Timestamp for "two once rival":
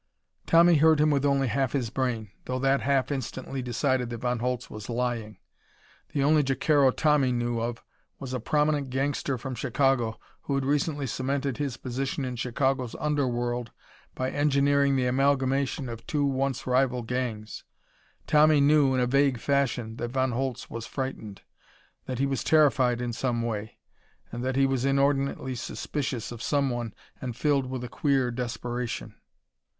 16.07-17.03